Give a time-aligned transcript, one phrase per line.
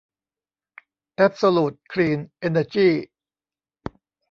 [1.15, 2.93] แอ๊บโซลูท คลีน เอ็นเนอร์จี้